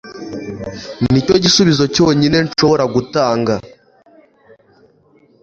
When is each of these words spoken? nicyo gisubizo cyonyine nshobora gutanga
nicyo 1.11 1.35
gisubizo 1.43 1.83
cyonyine 1.95 2.37
nshobora 2.47 2.83
gutanga 2.93 3.53